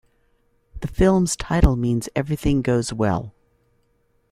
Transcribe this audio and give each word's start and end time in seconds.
The 0.79 0.87
film's 0.87 1.35
title 1.35 1.75
means 1.75 2.09
everything 2.15 2.63
goes 2.63 2.91
well. 2.91 3.35